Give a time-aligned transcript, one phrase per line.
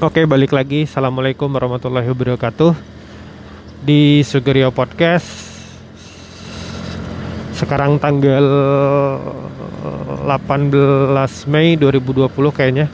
[0.00, 0.88] Oke, balik lagi.
[0.88, 2.72] Assalamualaikum warahmatullahi wabarakatuh.
[3.84, 5.28] Di Sugerio Podcast.
[7.52, 8.40] Sekarang tanggal
[10.24, 10.32] 18
[11.52, 12.88] Mei 2020 kayaknya.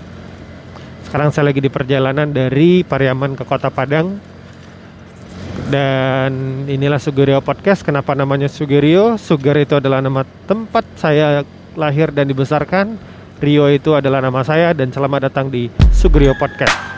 [1.07, 4.19] Sekarang saya lagi di perjalanan dari Pariaman ke Kota Padang.
[5.71, 7.87] Dan inilah Sugerio Podcast.
[7.87, 9.15] Kenapa namanya Sugerio?
[9.15, 11.47] Suger itu adalah nama tempat saya
[11.79, 12.99] lahir dan dibesarkan.
[13.39, 16.96] Rio itu adalah nama saya dan selamat datang di Sugerio Podcast.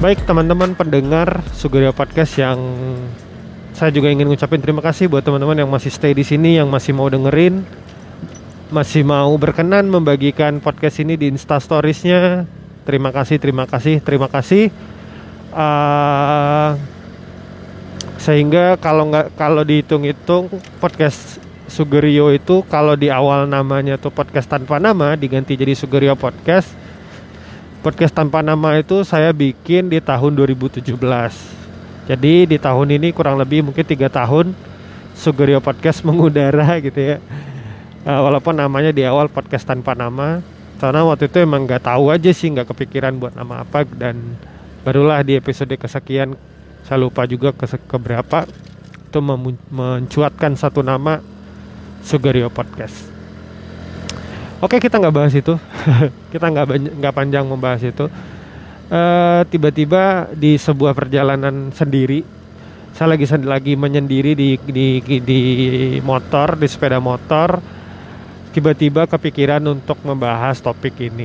[0.00, 2.56] Baik teman-teman pendengar Sugerio Podcast yang
[3.76, 6.96] saya juga ingin ngucapin terima kasih buat teman-teman yang masih stay di sini, yang masih
[6.96, 7.60] mau dengerin,
[8.72, 12.48] masih mau berkenan membagikan podcast ini di Insta Storiesnya.
[12.88, 14.72] Terima kasih, terima kasih, terima kasih.
[15.52, 16.80] Uh,
[18.16, 20.48] sehingga kalau nggak kalau dihitung-hitung
[20.80, 21.36] podcast
[21.68, 26.72] Sugerio itu kalau di awal namanya tuh podcast tanpa nama diganti jadi Sugerio Podcast
[27.80, 31.60] podcast tanpa nama itu saya bikin di tahun 2017
[32.10, 34.50] jadi di tahun ini kurang lebih mungkin tiga tahun
[35.14, 37.16] Sugerio Podcast mengudara gitu ya.
[38.02, 40.40] Uh, walaupun namanya di awal podcast tanpa nama
[40.80, 44.40] karena waktu itu emang nggak tahu aja sih nggak kepikiran buat nama apa dan
[44.80, 46.32] barulah di episode kesekian
[46.88, 48.48] saya lupa juga ke keberapa
[49.04, 49.20] itu
[49.68, 51.20] mencuatkan satu nama
[52.00, 53.19] Sugerio Podcast
[54.60, 55.56] Oke kita nggak bahas itu,
[56.36, 58.12] kita nggak nggak panjang membahas itu.
[58.90, 62.20] tiba tiba-tiba di sebuah perjalanan sendiri,
[62.92, 65.40] saya lagi lagi menyendiri di di di
[66.04, 67.56] motor, di sepeda motor.
[68.52, 71.24] Tiba-tiba kepikiran untuk membahas topik ini.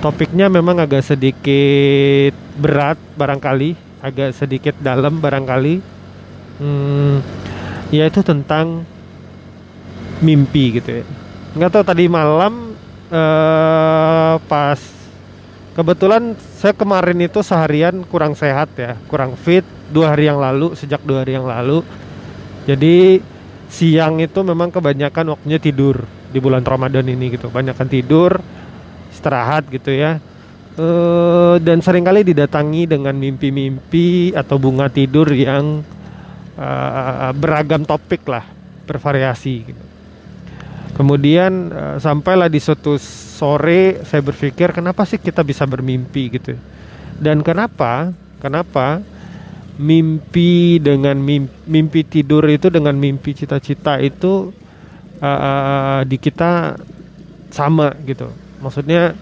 [0.00, 5.74] Topiknya memang agak sedikit berat barangkali, agak sedikit dalam barangkali.
[6.62, 7.20] Hmm,
[7.92, 8.88] yaitu tentang
[10.22, 11.19] mimpi gitu ya
[11.50, 12.78] nggak tahu tadi malam
[13.10, 14.78] uh, pas
[15.74, 21.02] kebetulan saya kemarin itu seharian kurang sehat ya kurang fit dua hari yang lalu sejak
[21.02, 21.82] dua hari yang lalu.
[22.70, 23.18] Jadi
[23.66, 27.50] siang itu memang kebanyakan waktunya tidur di bulan Ramadan ini gitu.
[27.50, 28.38] Banyakkan tidur
[29.10, 30.22] istirahat gitu ya.
[30.78, 35.82] Uh, dan sering kali didatangi dengan mimpi-mimpi atau bunga tidur yang
[36.54, 38.46] uh, beragam topik lah
[38.86, 39.89] bervariasi gitu
[40.90, 46.58] Kemudian uh, sampailah di suatu sore saya berpikir kenapa sih kita bisa bermimpi gitu.
[47.16, 48.10] Dan kenapa?
[48.40, 49.04] Kenapa
[49.80, 54.52] mimpi dengan mimpi, mimpi tidur itu dengan mimpi cita-cita itu
[55.22, 56.76] uh, di kita
[57.52, 58.28] sama gitu.
[58.60, 59.16] Maksudnya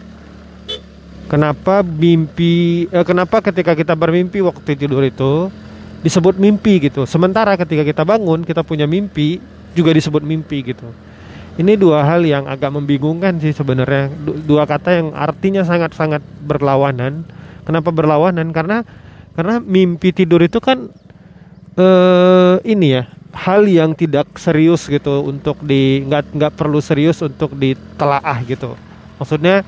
[1.31, 5.53] kenapa mimpi uh, kenapa ketika kita bermimpi waktu tidur itu
[6.01, 7.05] disebut mimpi gitu.
[7.05, 9.39] Sementara ketika kita bangun kita punya mimpi
[9.77, 10.91] juga disebut mimpi gitu
[11.59, 14.15] ini dua hal yang agak membingungkan sih sebenarnya.
[14.47, 17.27] Dua kata yang artinya sangat-sangat berlawanan.
[17.67, 18.55] Kenapa berlawanan?
[18.55, 18.87] Karena
[19.35, 20.87] karena mimpi tidur itu kan
[21.75, 27.51] eh, ini ya hal yang tidak serius gitu untuk di nggak nggak perlu serius untuk
[27.59, 28.79] ditelaah gitu.
[29.19, 29.67] Maksudnya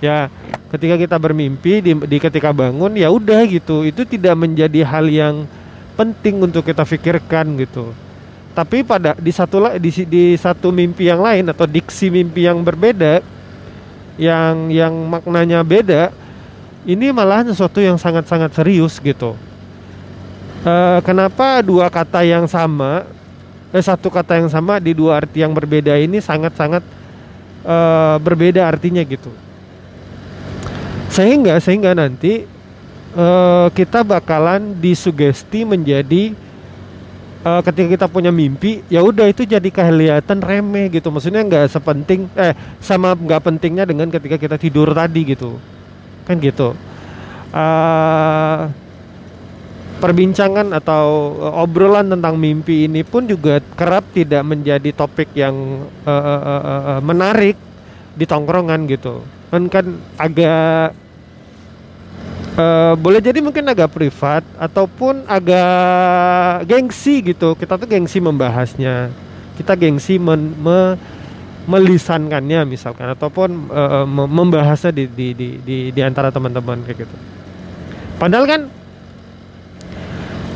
[0.00, 0.32] ya
[0.72, 3.84] ketika kita bermimpi di, di ketika bangun ya udah gitu.
[3.84, 5.44] Itu tidak menjadi hal yang
[5.92, 8.05] penting untuk kita pikirkan gitu
[8.56, 13.20] tapi pada di satu di, di satu mimpi yang lain atau diksi mimpi yang berbeda
[14.16, 16.08] yang yang maknanya beda
[16.88, 19.36] ini malah sesuatu yang sangat-sangat serius gitu.
[20.64, 20.74] E,
[21.04, 23.04] kenapa dua kata yang sama
[23.76, 26.80] eh, satu kata yang sama di dua arti yang berbeda ini sangat-sangat
[27.60, 27.76] e,
[28.24, 29.28] berbeda artinya gitu?
[31.12, 32.48] Sehingga sehingga nanti
[33.12, 33.26] e,
[33.76, 36.45] kita bakalan disugesti menjadi
[37.46, 41.14] uh, ketika kita punya mimpi ya udah itu jadi kelihatan remeh gitu.
[41.14, 42.52] Maksudnya nggak sepenting eh
[42.82, 45.62] sama nggak pentingnya dengan ketika kita tidur tadi gitu.
[46.26, 46.74] Kan gitu.
[47.54, 48.66] Uh,
[49.96, 56.42] perbincangan atau obrolan tentang mimpi ini pun juga kerap tidak menjadi topik yang uh, uh,
[56.42, 57.56] uh, uh, menarik
[58.12, 59.22] di tongkrongan gitu.
[59.48, 59.86] Kan kan
[60.18, 61.05] agak
[62.56, 67.54] uh, boleh jadi mungkin agak privat ataupun agak gengsi gitu.
[67.54, 69.12] Kita tuh gengsi membahasnya.
[69.56, 70.96] Kita gengsi men, me,
[71.64, 77.16] melisankannya misalkan ataupun uh, membahasnya di di di di, di antara teman-teman kayak gitu.
[78.16, 78.60] Padahal kan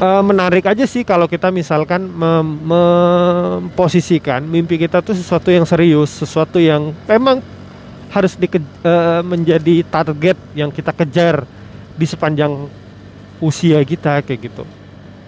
[0.01, 2.09] uh, menarik aja sih kalau kita misalkan
[2.65, 7.41] memposisikan mimpi kita tuh sesuatu yang serius sesuatu yang memang
[8.11, 11.47] harus di, uh, menjadi target yang kita kejar
[12.01, 12.65] di sepanjang
[13.45, 14.65] usia kita kayak gitu.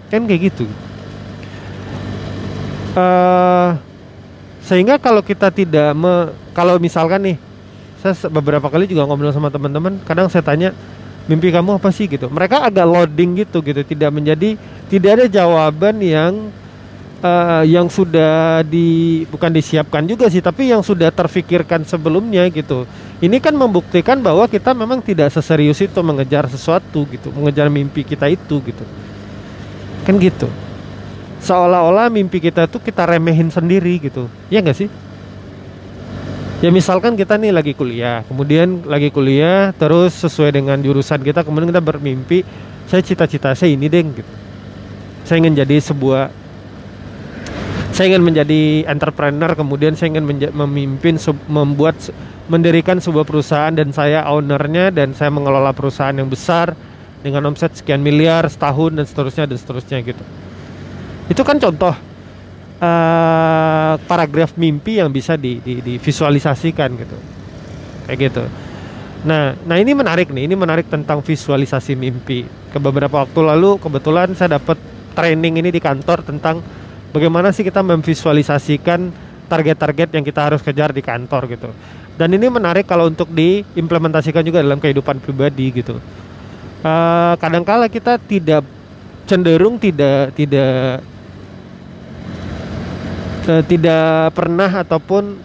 [0.09, 0.65] kan kayak gitu.
[2.93, 3.73] Uh,
[4.61, 7.37] sehingga kalau kita tidak me, kalau misalkan nih
[8.01, 10.69] saya beberapa kali juga ngobrol sama teman-teman kadang saya tanya
[11.25, 12.05] mimpi kamu apa sih?
[12.05, 12.29] gitu.
[12.29, 13.81] Mereka agak loading gitu gitu.
[13.81, 14.57] Tidak menjadi
[14.89, 16.53] tidak ada jawaban yang
[17.23, 22.83] uh, yang sudah di bukan disiapkan juga sih tapi yang sudah terfikirkan sebelumnya gitu.
[23.23, 28.27] Ini kan membuktikan bahwa kita memang tidak seserius itu mengejar sesuatu gitu mengejar mimpi kita
[28.27, 28.83] itu gitu.
[30.03, 30.51] Kan gitu.
[31.39, 34.27] Seolah-olah mimpi kita tuh kita remehin sendiri gitu.
[34.51, 34.91] Ya nggak sih?
[36.63, 41.75] Ya misalkan kita nih lagi kuliah kemudian lagi kuliah terus sesuai dengan jurusan kita kemudian
[41.75, 42.47] kita bermimpi
[42.87, 44.31] saya cita-cita saya ini deh gitu.
[45.27, 46.42] Saya ingin jadi sebuah
[47.93, 51.95] saya ingin menjadi entrepreneur kemudian saya ingin memimpin membuat
[52.49, 56.73] mendirikan sebuah perusahaan dan saya ownernya dan saya mengelola perusahaan yang besar
[57.21, 60.23] dengan omset sekian miliar setahun dan seterusnya dan seterusnya gitu
[61.31, 61.95] itu kan contoh
[62.83, 67.17] uh, paragraf mimpi yang bisa di, di, divisualisasikan gitu.
[68.07, 68.43] Kayak gitu.
[69.23, 70.51] Nah, nah ini menarik nih.
[70.51, 72.43] Ini menarik tentang visualisasi mimpi.
[72.73, 74.75] Ke beberapa waktu lalu kebetulan saya dapat
[75.15, 76.59] training ini di kantor tentang
[77.13, 79.13] bagaimana sih kita memvisualisasikan
[79.47, 81.69] target-target yang kita harus kejar di kantor gitu.
[82.17, 85.97] Dan ini menarik kalau untuk diimplementasikan juga dalam kehidupan pribadi gitu.
[86.83, 88.65] Uh, kadangkala kita tidak
[89.23, 90.99] cenderung tidak tidak
[93.47, 95.39] uh, tidak pernah ataupun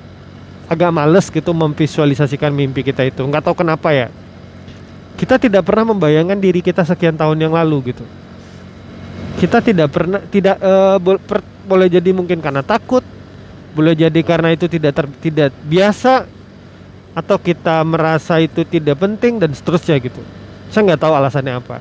[0.68, 4.08] agak males gitu memvisualisasikan mimpi kita itu nggak tahu kenapa ya
[5.14, 8.04] kita tidak pernah membayangkan diri kita sekian tahun yang lalu gitu
[9.38, 13.04] kita tidak pernah tidak uh, bo per, boleh jadi mungkin karena takut
[13.76, 16.24] boleh jadi karena itu tidak ter, tidak biasa
[17.12, 20.24] atau kita merasa itu tidak penting dan seterusnya gitu.
[20.72, 21.78] Saya nggak tahu alasannya apa.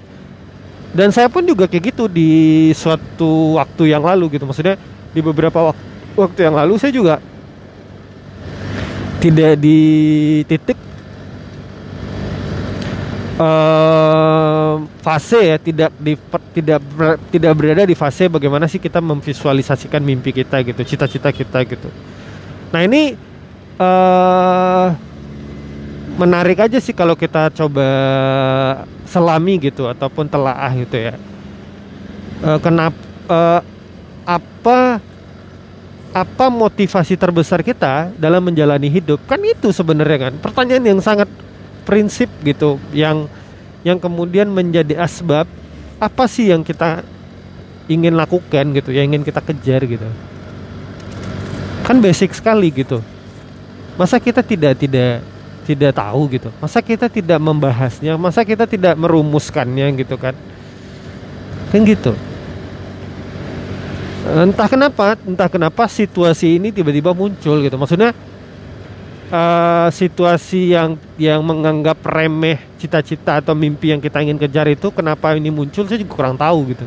[0.92, 4.44] Dan saya pun juga kayak gitu di suatu waktu yang lalu gitu.
[4.46, 4.76] Maksudnya
[5.16, 5.84] di beberapa waktu
[6.18, 7.16] waktu yang lalu saya juga
[9.22, 9.80] tidak di
[10.46, 10.78] titik
[13.38, 16.14] uh, fase ya tidak di
[16.58, 16.82] tidak
[17.30, 21.90] tidak berada di fase bagaimana sih kita memvisualisasikan mimpi kita gitu cita-cita kita gitu.
[22.74, 23.14] Nah ini
[23.78, 24.90] uh,
[26.18, 27.88] menarik aja sih kalau kita coba
[29.06, 31.14] selami gitu ataupun telaah gitu ya.
[32.42, 32.98] Uh, kenapa
[33.30, 33.62] uh,
[34.26, 34.80] apa
[36.18, 39.22] apa motivasi terbesar kita dalam menjalani hidup?
[39.30, 41.30] Kan itu sebenarnya kan pertanyaan yang sangat
[41.86, 43.30] prinsip gitu yang
[43.86, 45.46] yang kemudian menjadi asbab
[45.98, 47.02] apa sih yang kita
[47.90, 50.08] ingin lakukan gitu yang ingin kita kejar gitu?
[51.88, 53.02] Kan basic sekali gitu.
[53.98, 55.24] Masa kita tidak tidak
[55.66, 56.50] tidak tahu gitu?
[56.62, 58.16] Masa kita tidak membahasnya?
[58.16, 60.36] Masa kita tidak merumuskannya gitu kan?
[61.74, 62.14] Kan gitu.
[64.28, 67.76] Entah kenapa entah kenapa situasi ini tiba-tiba muncul gitu.
[67.80, 68.12] Maksudnya
[69.32, 75.36] uh, situasi yang yang menganggap remeh cita-cita atau mimpi yang kita ingin kejar itu kenapa
[75.36, 76.86] ini muncul saya juga kurang tahu gitu.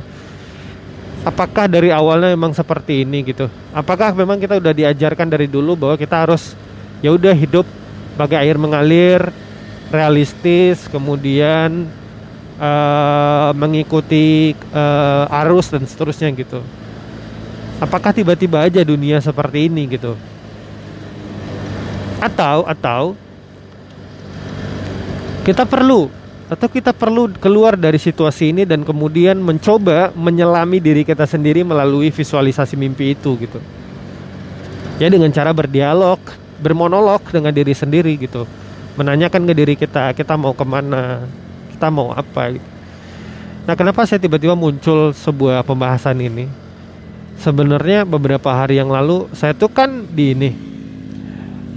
[1.20, 3.44] Apakah dari awalnya memang seperti ini gitu?
[3.76, 6.56] Apakah memang kita udah diajarkan dari dulu bahwa kita harus
[7.04, 7.68] ya udah hidup
[8.16, 9.20] bagai air mengalir
[9.92, 11.84] realistis kemudian
[12.56, 16.64] uh, mengikuti uh, arus dan seterusnya gitu?
[17.80, 20.16] Apakah tiba-tiba aja dunia seperti ini gitu
[22.20, 23.16] atau atau
[25.40, 26.12] kita perlu
[26.50, 32.10] atau kita perlu keluar dari situasi ini dan kemudian mencoba menyelami diri kita sendiri melalui
[32.10, 33.62] visualisasi mimpi itu gitu.
[35.00, 36.18] Ya dengan cara berdialog
[36.60, 38.44] bermonolog dengan diri sendiri gitu.
[38.98, 41.24] Menanyakan ke diri kita kita mau ke mana?
[41.72, 42.52] Kita mau apa?
[42.52, 42.68] Gitu.
[43.60, 46.50] nah kenapa saya tiba-tiba muncul sebuah pembahasan ini?
[47.38, 50.69] Sebenarnya beberapa hari yang lalu saya tuh kan di ini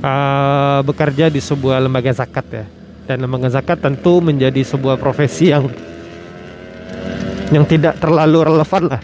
[0.04, 2.66] uh, bekerja di sebuah lembaga zakat ya.
[3.04, 5.68] Dan lembaga zakat tentu menjadi sebuah profesi yang
[7.52, 9.04] yang tidak terlalu relevan lah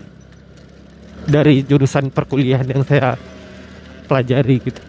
[1.28, 3.16] dari jurusan perkuliahan yang saya
[4.08, 4.82] pelajari gitu.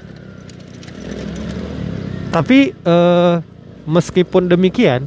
[2.31, 3.43] Tapi uh,
[3.91, 5.03] meskipun demikian,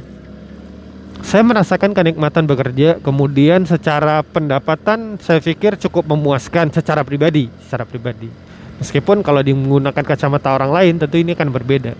[1.24, 3.00] saya merasakan kenikmatan bekerja.
[3.00, 10.54] Kemudian secara pendapatan saya pikir cukup memuaskan secara pribadi secara pribadi meskipun kalau menggunakan kacamata
[10.54, 11.92] orang lain tentu ini akan berbeda.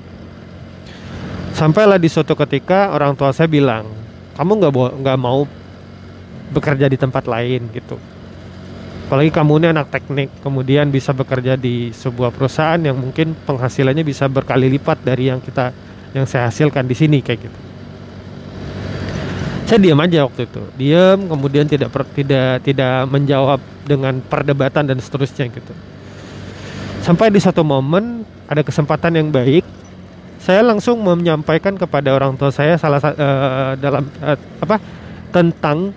[1.54, 3.86] Sampailah di suatu ketika orang tua saya bilang
[4.34, 5.46] kamu nggak nggak mau
[6.50, 7.94] bekerja di tempat lain gitu.
[9.06, 14.26] Apalagi kamu ini anak teknik kemudian bisa bekerja di sebuah perusahaan yang mungkin penghasilannya bisa
[14.26, 15.70] berkali lipat dari yang kita
[16.16, 17.58] yang saya hasilkan di sini kayak gitu.
[19.64, 20.62] Saya diam aja waktu itu.
[20.74, 25.93] Diam kemudian tidak tidak tidak menjawab dengan perdebatan dan seterusnya gitu
[27.04, 29.60] sampai di satu momen ada kesempatan yang baik
[30.40, 34.80] saya langsung menyampaikan kepada orang tua saya salah uh, dalam uh, apa
[35.28, 35.92] tentang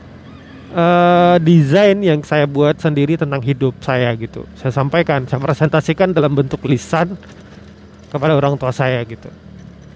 [0.75, 6.35] uh, desain yang saya buat sendiri tentang hidup saya gitu saya sampaikan saya presentasikan dalam
[6.35, 7.15] bentuk lisan
[8.11, 9.31] kepada orang tua saya gitu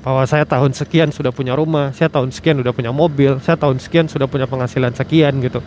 [0.01, 3.77] bahwa saya tahun sekian sudah punya rumah, saya tahun sekian sudah punya mobil, saya tahun
[3.77, 5.61] sekian sudah punya penghasilan sekian gitu.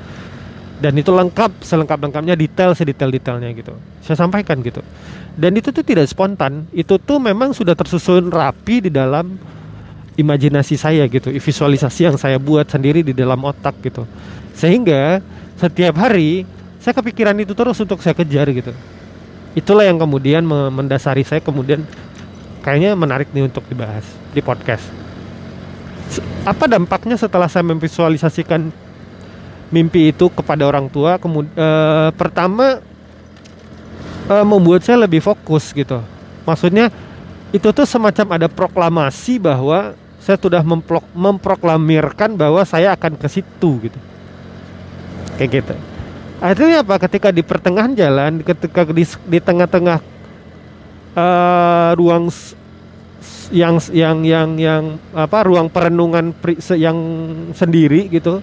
[0.84, 3.72] Dan itu lengkap, selengkap-lengkapnya detail, sedetail-detailnya gitu.
[4.04, 4.84] Saya sampaikan gitu.
[5.32, 9.40] Dan itu tuh tidak spontan, itu tuh memang sudah tersusun rapi di dalam
[10.20, 14.04] imajinasi saya gitu, visualisasi yang saya buat sendiri di dalam otak gitu.
[14.52, 15.24] Sehingga
[15.56, 16.44] setiap hari
[16.84, 18.76] saya kepikiran itu terus untuk saya kejar gitu.
[19.56, 21.80] Itulah yang kemudian mendasari saya kemudian
[22.60, 24.04] kayaknya menarik nih untuk dibahas
[24.36, 24.84] di podcast.
[26.44, 28.83] Apa dampaknya setelah saya memvisualisasikan
[29.74, 31.18] mimpi itu kepada orang tua?
[31.18, 32.78] Kemudian uh, pertama
[34.30, 35.98] uh, membuat saya lebih fokus gitu.
[36.46, 36.94] Maksudnya
[37.50, 40.62] itu tuh semacam ada proklamasi bahwa saya sudah
[41.12, 43.98] memproklamirkan bahwa saya akan ke situ gitu.
[45.34, 45.74] Kayak gitu.
[46.38, 46.94] Akhirnya apa?
[47.02, 49.98] Ketika di pertengahan jalan, ketika di, di tengah-tengah
[51.18, 52.30] uh, ruang
[53.52, 56.96] yang yang yang yang apa ruang perenungan pri, yang
[57.52, 58.40] sendiri gitu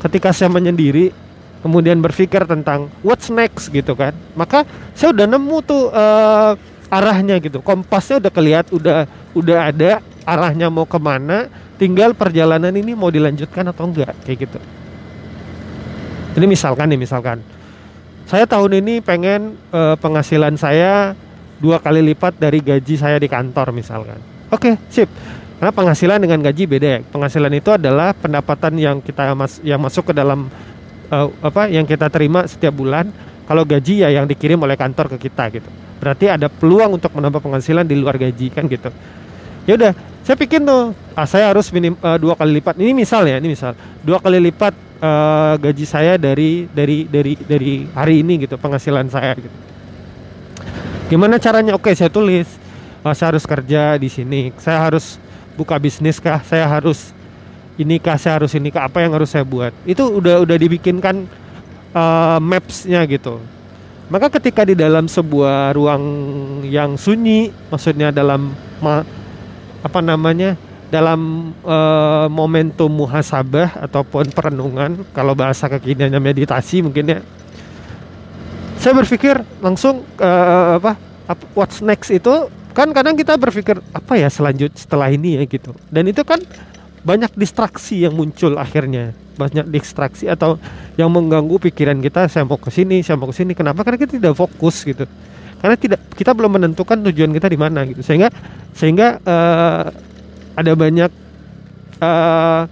[0.00, 1.12] ketika saya menyendiri
[1.60, 4.64] kemudian berpikir tentang what's next gitu kan maka
[4.96, 6.56] saya udah nemu tuh uh,
[6.88, 9.04] arahnya gitu kompasnya udah kelihat udah
[9.36, 9.90] udah ada
[10.24, 14.58] arahnya mau ke mana tinggal perjalanan ini mau dilanjutkan atau enggak kayak gitu
[16.40, 17.38] ini misalkan nih misalkan
[18.30, 21.18] saya tahun ini pengen uh, penghasilan saya
[21.60, 24.22] dua kali lipat dari gaji saya di kantor misalkan.
[24.54, 25.10] Oke, okay, sip.
[25.60, 26.98] Karena penghasilan dengan gaji beda ya.
[27.04, 30.48] Penghasilan itu adalah pendapatan yang kita mas yang masuk ke dalam
[31.12, 33.12] uh, apa yang kita terima setiap bulan.
[33.44, 35.68] Kalau gaji ya yang dikirim oleh kantor ke kita gitu.
[36.00, 38.88] Berarti ada peluang untuk menambah penghasilan di luar gaji kan gitu.
[39.68, 39.92] Ya udah,
[40.24, 42.80] saya pikir tuh, ah, saya harus minim uh, dua kali lipat.
[42.80, 44.72] Ini misal ya, ini misal dua kali lipat
[45.04, 49.52] uh, gaji saya dari dari dari dari hari ini gitu penghasilan saya gitu
[51.10, 51.74] Gimana caranya?
[51.74, 52.46] Oke, saya tulis.
[53.02, 54.54] Oh, saya harus kerja di sini.
[54.62, 55.18] Saya harus
[55.60, 56.40] buka bisnis kah?
[56.40, 57.12] Saya harus
[57.76, 58.16] ini kah?
[58.16, 58.88] Saya harus ini kah?
[58.88, 59.76] Apa yang harus saya buat?
[59.84, 61.28] Itu udah udah dibikinkan
[61.92, 63.36] uh, maps-nya gitu.
[64.08, 66.02] Maka ketika di dalam sebuah ruang
[66.66, 69.04] yang sunyi, maksudnya dalam ma,
[69.84, 70.56] apa namanya?
[70.90, 77.22] dalam uh, momentum muhasabah ataupun perenungan, kalau bahasa kekiniannya meditasi mungkin ya
[78.80, 80.96] saya berpikir langsung uh, apa
[81.52, 85.74] what's next itu kan kadang kita berpikir apa ya selanjut setelah ini ya gitu.
[85.90, 86.38] Dan itu kan
[87.00, 89.16] banyak distraksi yang muncul akhirnya.
[89.40, 90.60] Banyak distraksi atau
[91.00, 93.56] yang mengganggu pikiran kita saya mau ke sini saya mau ke sini.
[93.56, 93.82] Kenapa?
[93.82, 95.08] Karena kita tidak fokus gitu.
[95.60, 98.00] Karena tidak kita belum menentukan tujuan kita di mana gitu.
[98.04, 98.28] Sehingga
[98.76, 99.84] sehingga uh,
[100.56, 101.10] ada banyak
[102.00, 102.62] uh,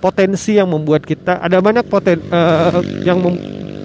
[0.00, 3.34] potensi yang membuat kita ada banyak poten uh, yang mem,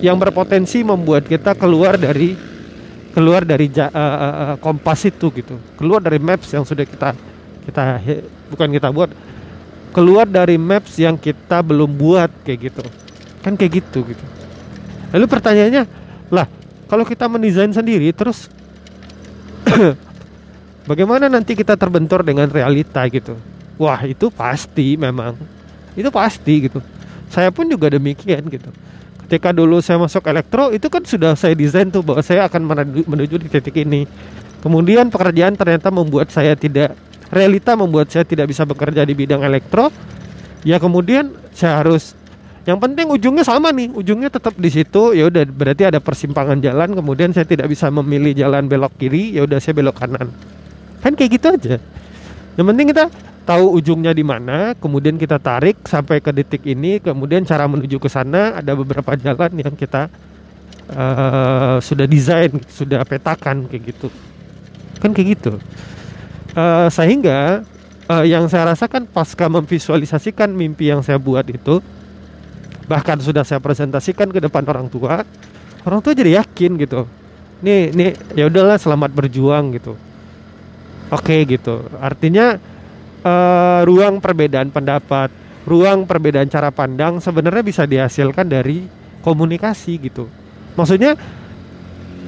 [0.03, 2.50] yang berpotensi membuat kita keluar dari
[3.11, 5.55] keluar dari uh, uh, kompas itu gitu.
[5.75, 7.15] Keluar dari maps yang sudah kita
[7.67, 7.83] kita
[8.51, 9.11] bukan kita buat.
[9.91, 12.83] Keluar dari maps yang kita belum buat kayak gitu.
[13.43, 14.25] Kan kayak gitu gitu.
[15.11, 15.83] Lalu pertanyaannya
[16.31, 16.47] lah
[16.87, 18.47] kalau kita mendesain sendiri terus
[20.89, 23.35] bagaimana nanti kita terbentur dengan realita gitu?
[23.75, 25.35] Wah itu pasti memang.
[25.91, 26.79] Itu pasti gitu.
[27.27, 28.71] Saya pun juga demikian gitu
[29.31, 32.67] ketika dulu saya masuk elektro itu kan sudah saya desain tuh bahwa saya akan
[33.07, 34.03] menuju, di titik ini.
[34.59, 36.99] Kemudian pekerjaan ternyata membuat saya tidak
[37.31, 39.87] realita membuat saya tidak bisa bekerja di bidang elektro.
[40.67, 42.11] Ya kemudian saya harus
[42.67, 45.15] yang penting ujungnya sama nih ujungnya tetap di situ.
[45.15, 49.47] Ya udah berarti ada persimpangan jalan kemudian saya tidak bisa memilih jalan belok kiri ya
[49.47, 50.27] udah saya belok kanan.
[50.99, 51.79] Kan kayak gitu aja.
[52.59, 53.07] Yang penting kita
[53.43, 58.09] tahu ujungnya di mana, kemudian kita tarik sampai ke detik ini, kemudian cara menuju ke
[58.09, 60.07] sana ada beberapa jalan yang kita
[60.93, 64.07] uh, sudah desain, sudah petakan kayak gitu.
[65.01, 65.57] Kan kayak gitu.
[66.53, 67.63] Uh, sehingga
[68.11, 71.79] uh, yang saya rasakan pasca memvisualisasikan mimpi yang saya buat itu
[72.91, 75.23] bahkan sudah saya presentasikan ke depan orang tua,
[75.87, 77.07] orang tua jadi yakin gitu.
[77.63, 79.95] Nih, nih ya udahlah selamat berjuang gitu.
[81.11, 81.87] Oke okay, gitu.
[82.03, 82.59] Artinya
[83.25, 85.29] uh, ruang perbedaan pendapat,
[85.65, 88.85] ruang perbedaan cara pandang sebenarnya bisa dihasilkan dari
[89.21, 90.25] komunikasi gitu.
[90.75, 91.17] Maksudnya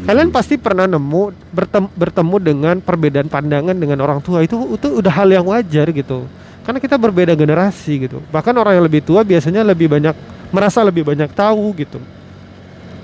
[0.04, 5.14] kalian pasti pernah nemu bertemu, bertemu dengan perbedaan pandangan dengan orang tua itu itu udah
[5.14, 6.28] hal yang wajar gitu.
[6.64, 10.16] karena kita berbeda generasi gitu bahkan orang yang lebih tua biasanya lebih banyak
[10.48, 12.00] merasa lebih banyak tahu gitu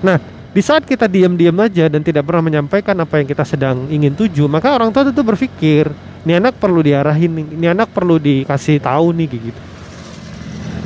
[0.00, 0.16] nah
[0.50, 4.50] di saat kita diam-diam aja dan tidak pernah menyampaikan apa yang kita sedang ingin tuju
[4.50, 5.86] maka orang tua itu berpikir
[6.26, 9.60] ini anak perlu diarahin ini anak perlu dikasih tahu nih gitu.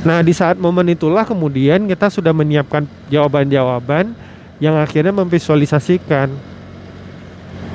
[0.05, 4.13] Nah di saat momen itulah kemudian kita sudah menyiapkan jawaban-jawaban
[4.63, 6.29] yang akhirnya memvisualisasikan.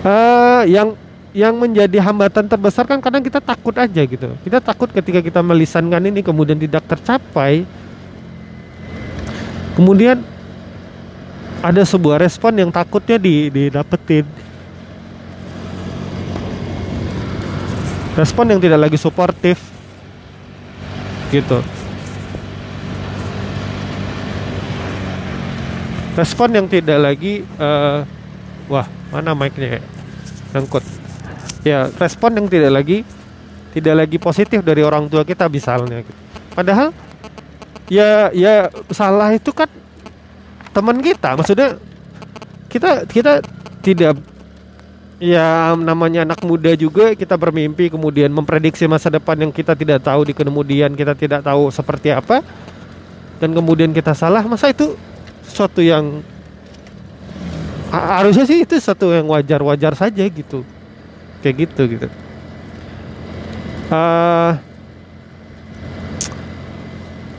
[0.01, 0.97] Uh, yang
[1.37, 4.33] yang menjadi hambatan terbesar kan kadang kita takut aja gitu.
[4.41, 7.69] Kita takut ketika kita melisankan ini kemudian tidak tercapai.
[9.77, 10.25] Kemudian
[11.61, 14.25] ada sebuah respon yang takutnya didapetin.
[18.17, 19.57] Respon yang tidak lagi suportif.
[21.31, 21.59] Gitu.
[26.19, 28.03] Respon yang tidak lagi uh,
[28.67, 29.83] wah mana mic-nya ya?
[30.53, 31.01] Nyangkut
[31.65, 32.99] ya respon yang tidak lagi
[33.71, 36.21] tidak lagi positif dari orang tua kita misalnya gitu.
[36.57, 36.89] padahal
[37.87, 39.69] ya ya salah itu kan
[40.71, 41.77] teman kita maksudnya
[42.71, 43.33] kita kita
[43.83, 44.15] tidak
[45.21, 50.25] ya namanya anak muda juga kita bermimpi kemudian memprediksi masa depan yang kita tidak tahu
[50.25, 52.41] di kemudian kita tidak tahu seperti apa
[53.43, 54.97] dan kemudian kita salah masa itu
[55.45, 56.25] sesuatu yang
[57.91, 60.63] harusnya sih itu satu yang wajar-wajar saja gitu
[61.43, 62.09] kayak gitu gitu.
[63.91, 64.55] Uh,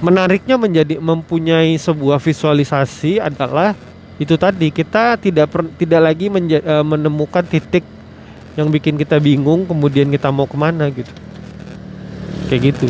[0.01, 3.77] menariknya menjadi mempunyai sebuah visualisasi adalah
[4.17, 7.85] itu tadi kita tidak per, tidak lagi menja, uh, menemukan titik
[8.57, 11.09] yang bikin kita bingung kemudian kita mau ke mana gitu.
[12.49, 12.89] Kayak gitu.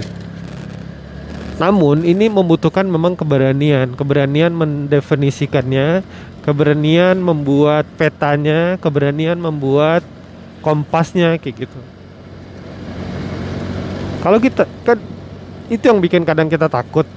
[1.62, 6.02] Namun ini membutuhkan memang keberanian, keberanian mendefinisikannya,
[6.42, 10.02] keberanian membuat petanya, keberanian membuat
[10.66, 11.80] kompasnya kayak gitu.
[14.26, 14.98] Kalau kita kan
[15.72, 17.08] itu yang bikin kadang kita takut.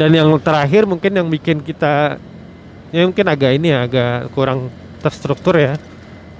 [0.00, 2.16] Dan yang terakhir mungkin yang bikin kita
[2.88, 4.72] ya mungkin agak ini ya agak kurang
[5.04, 5.76] terstruktur ya.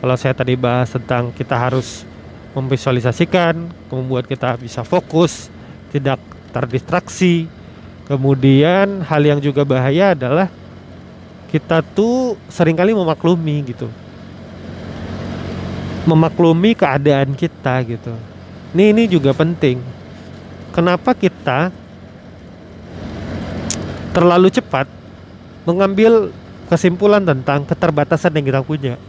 [0.01, 2.09] Kalau saya tadi bahas tentang kita harus
[2.57, 5.53] memvisualisasikan, membuat kita bisa fokus,
[5.93, 6.21] tidak
[6.57, 7.49] terdistraksi.
[8.09, 10.49] Kemudian hal yang juga bahaya adalah
[11.53, 13.89] kita tuh sering kali memaklumi gitu.
[16.07, 18.15] Memaklumi keadaan kita gitu.
[18.77, 19.81] Ini ini juga penting.
[20.69, 21.73] Kenapa kita
[24.13, 24.85] terlalu cepat
[25.65, 26.29] mengambil
[26.69, 29.01] kesimpulan tentang keterbatasan yang kita punya?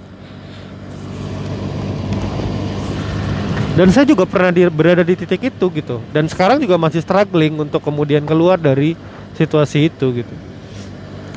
[3.78, 7.54] dan saya juga pernah di, berada di titik itu gitu dan sekarang juga masih struggling
[7.62, 8.98] untuk kemudian keluar dari
[9.38, 10.36] situasi itu gitu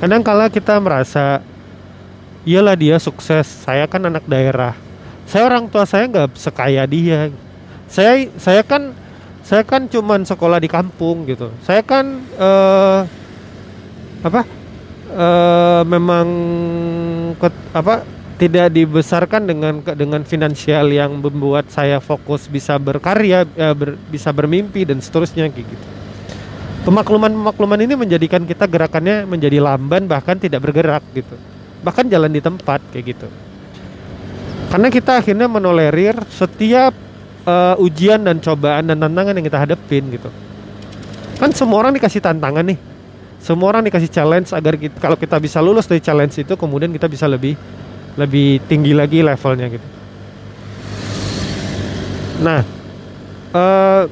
[0.00, 1.44] kadang kala kita merasa
[2.48, 4.72] iyalah dia sukses saya kan anak daerah
[5.28, 7.28] saya orang tua saya nggak sekaya dia
[7.90, 8.94] saya saya kan
[9.42, 13.02] saya kan cuman sekolah di kampung gitu saya kan uh,
[14.22, 14.46] apa
[15.10, 16.26] uh, memang
[17.34, 18.06] ke, apa
[18.40, 24.88] tidak dibesarkan dengan dengan finansial yang membuat saya fokus bisa berkarya, ya, ber, bisa bermimpi
[24.88, 25.86] dan seterusnya kayak gitu.
[26.88, 31.36] Pemakluman-pemakluman ini menjadikan kita gerakannya menjadi lamban bahkan tidak bergerak gitu.
[31.84, 33.28] Bahkan jalan di tempat kayak gitu.
[34.72, 36.96] Karena kita akhirnya menolerir setiap
[37.50, 40.30] uh, ujian dan cobaan dan tantangan yang kita hadapin gitu.
[41.42, 42.78] Kan semua orang dikasih tantangan nih.
[43.40, 47.08] Semua orang dikasih challenge agar kita, kalau kita bisa lulus dari challenge itu kemudian kita
[47.08, 47.56] bisa lebih
[48.20, 49.86] lebih tinggi lagi levelnya gitu.
[52.44, 52.60] Nah,
[53.56, 54.04] uh,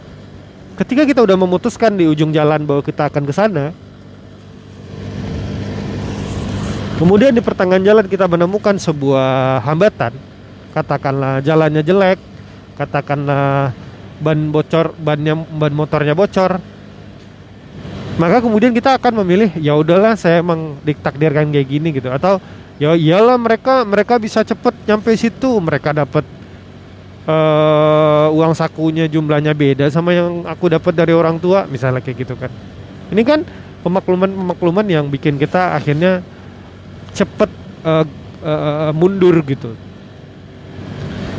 [0.81, 3.72] ketika kita udah memutuskan di ujung jalan bahwa kita akan ke sana,
[6.96, 10.16] kemudian di pertengahan jalan kita menemukan sebuah hambatan,
[10.72, 12.20] katakanlah jalannya jelek,
[12.79, 13.75] katakanlah
[14.23, 16.62] ban bocor, bannya ban motornya bocor,
[18.23, 22.11] maka kemudian kita akan memilih ya udahlah saya emang ditakdirkan kayak gini gitu.
[22.14, 22.38] Atau
[22.79, 25.59] ya iyalah mereka mereka bisa cepet nyampe situ.
[25.59, 26.23] Mereka dapat
[27.27, 32.35] uh, uang sakunya jumlahnya beda sama yang aku dapat dari orang tua misalnya kayak gitu
[32.38, 32.51] kan.
[33.11, 33.43] Ini kan
[33.83, 36.23] pemakluman pemakluman yang bikin kita akhirnya
[37.14, 37.51] cepet
[37.83, 38.07] uh,
[38.43, 39.88] uh, mundur gitu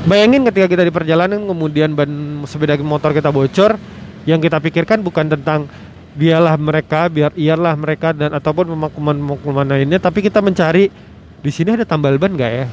[0.08, 2.08] bayangin ketika kita di perjalanan kemudian ban
[2.48, 3.76] sepeda motor kita bocor
[4.24, 5.68] yang kita pikirkan bukan tentang
[6.16, 10.92] biarlah mereka biar iyalah mereka dan ataupun pemakluman pemakluman lainnya tapi kita mencari
[11.40, 12.68] di sini ada tambal ban nggak ya?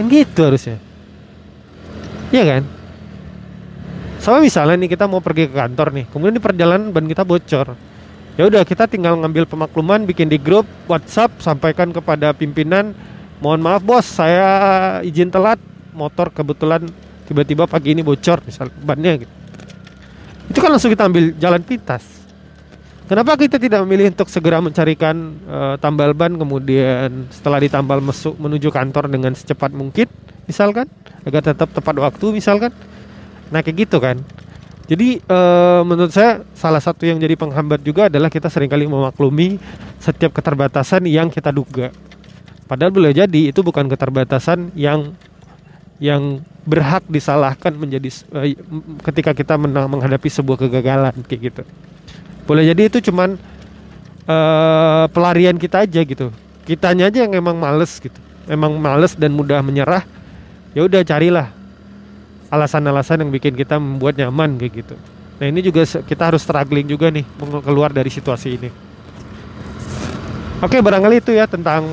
[0.00, 0.80] Kan gitu harusnya.
[2.32, 2.62] Iya kan?
[4.16, 7.76] Sama misalnya nih kita mau pergi ke kantor nih kemudian di perjalanan ban kita bocor.
[8.40, 12.96] Ya udah kita tinggal ngambil pemakluman bikin di grup WhatsApp sampaikan kepada pimpinan
[13.44, 15.60] mohon maaf bos saya izin telat
[15.92, 16.84] motor kebetulan
[17.28, 19.32] tiba-tiba pagi ini bocor misal bannya gitu.
[20.50, 22.04] Itu kan langsung kita ambil jalan pintas.
[23.06, 28.72] Kenapa kita tidak memilih untuk segera mencarikan uh, tambal ban kemudian setelah ditambal masuk menuju
[28.72, 30.08] kantor dengan secepat mungkin
[30.48, 30.88] misalkan?
[31.28, 32.72] Agar tetap tepat waktu misalkan?
[33.52, 34.16] Nah kayak gitu kan.
[34.88, 39.60] Jadi uh, menurut saya salah satu yang jadi penghambat juga adalah kita sering kali memaklumi
[40.02, 41.94] setiap keterbatasan yang kita duga.
[42.66, 45.12] Padahal boleh jadi itu bukan keterbatasan yang
[46.02, 48.50] yang berhak disalahkan menjadi uh,
[49.06, 51.62] ketika kita menang menghadapi sebuah kegagalan kayak gitu.
[52.42, 53.38] Boleh jadi itu cuman
[54.26, 56.34] uh, pelarian kita aja gitu.
[56.66, 58.18] Kitanya aja yang emang males gitu.
[58.50, 60.02] Emang males dan mudah menyerah.
[60.74, 61.54] Ya udah carilah
[62.50, 64.94] alasan-alasan yang bikin kita membuat nyaman kayak gitu.
[65.38, 67.22] Nah ini juga kita harus struggling juga nih
[67.62, 68.70] keluar dari situasi ini.
[70.62, 71.86] Oke barangkali itu ya tentang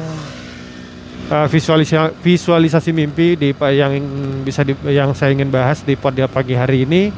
[1.30, 3.94] uh, visualisasi visualisasi mimpi di yang
[4.42, 7.14] bisa di, yang saya ingin bahas di pod pagi hari ini.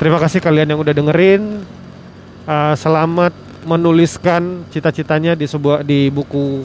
[0.00, 1.62] Terima kasih kalian yang udah dengerin.
[2.48, 3.36] Uh, selamat
[3.68, 6.64] menuliskan cita-citanya di sebuah di buku.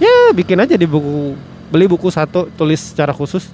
[0.00, 1.36] Ya, bikin aja di buku.
[1.68, 3.52] Beli buku satu, tulis secara khusus.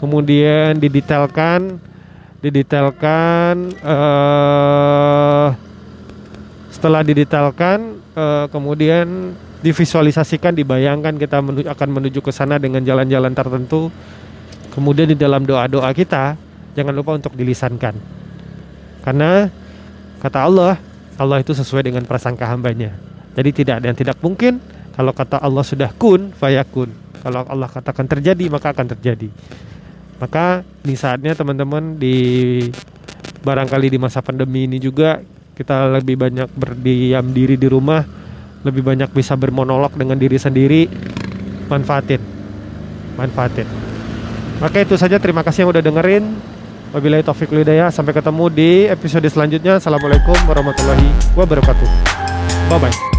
[0.00, 1.76] Kemudian didetailkan,
[2.40, 3.54] didetailkan.
[3.84, 5.52] Uh,
[6.72, 13.88] setelah didetailkan, uh, kemudian divisualisasikan, dibayangkan kita menu, akan menuju ke sana dengan jalan-jalan tertentu.
[14.76, 16.36] Kemudian di dalam doa-doa kita
[16.76, 17.96] jangan lupa untuk dilisankan.
[19.00, 19.48] Karena
[20.20, 20.76] kata Allah,
[21.16, 22.92] Allah itu sesuai dengan prasangka hambanya.
[23.32, 24.60] Jadi tidak ada yang tidak mungkin.
[24.92, 26.92] Kalau kata Allah sudah kun, fayakun.
[27.24, 29.32] Kalau Allah katakan terjadi, maka akan terjadi.
[30.20, 32.16] Maka ini saatnya teman-teman di
[33.42, 35.20] barangkali di masa pandemi ini juga
[35.54, 38.23] kita lebih banyak berdiam diri di rumah
[38.64, 40.88] lebih banyak bisa bermonolog dengan diri sendiri.
[41.68, 42.20] Manfaatin.
[43.20, 43.68] Manfaatin.
[44.64, 45.20] Oke itu saja.
[45.20, 46.24] Terima kasih yang udah dengerin.
[46.96, 47.92] Wabillahi taufiq hidayah.
[47.92, 49.78] Sampai ketemu di episode selanjutnya.
[49.78, 51.88] Assalamualaikum warahmatullahi wabarakatuh.
[52.72, 53.13] Bye bye